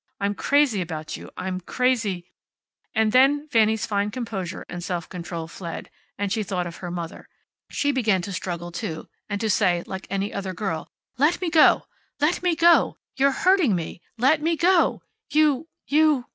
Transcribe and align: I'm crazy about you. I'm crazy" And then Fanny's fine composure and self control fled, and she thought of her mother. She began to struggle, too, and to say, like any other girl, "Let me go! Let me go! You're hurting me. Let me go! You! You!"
I'm 0.19 0.33
crazy 0.33 0.81
about 0.81 1.15
you. 1.15 1.29
I'm 1.37 1.61
crazy" 1.61 2.25
And 2.95 3.11
then 3.11 3.47
Fanny's 3.49 3.85
fine 3.85 4.09
composure 4.09 4.65
and 4.67 4.83
self 4.83 5.07
control 5.07 5.47
fled, 5.47 5.91
and 6.17 6.31
she 6.33 6.41
thought 6.41 6.65
of 6.65 6.77
her 6.77 6.89
mother. 6.89 7.29
She 7.69 7.91
began 7.91 8.23
to 8.23 8.33
struggle, 8.33 8.71
too, 8.71 9.09
and 9.29 9.39
to 9.39 9.47
say, 9.47 9.83
like 9.85 10.07
any 10.09 10.33
other 10.33 10.55
girl, 10.55 10.89
"Let 11.19 11.39
me 11.39 11.51
go! 11.51 11.83
Let 12.19 12.41
me 12.41 12.55
go! 12.55 12.97
You're 13.15 13.29
hurting 13.45 13.75
me. 13.75 14.01
Let 14.17 14.41
me 14.41 14.57
go! 14.57 15.03
You! 15.29 15.67
You!" 15.85 16.25